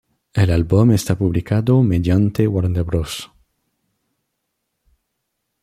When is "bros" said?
2.83-3.29